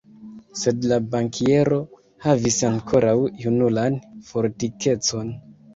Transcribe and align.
Sed 0.61 0.87
la 0.91 0.97
bankiero 1.11 1.77
havis 2.25 2.59
ankoraŭ 2.71 3.15
junulan 3.47 4.05
fortikecon. 4.33 5.37